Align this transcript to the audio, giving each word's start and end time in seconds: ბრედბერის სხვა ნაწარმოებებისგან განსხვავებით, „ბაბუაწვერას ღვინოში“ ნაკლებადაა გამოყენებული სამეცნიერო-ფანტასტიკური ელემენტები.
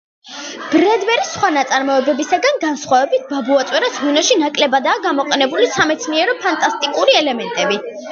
ბრედბერის 0.69 1.27
სხვა 1.33 1.49
ნაწარმოებებისგან 1.57 2.57
განსხვავებით, 2.63 3.27
„ბაბუაწვერას 3.33 3.99
ღვინოში“ 4.05 4.39
ნაკლებადაა 4.45 5.03
გამოყენებული 5.05 5.69
სამეცნიერო-ფანტასტიკური 5.75 7.15
ელემენტები. 7.21 7.79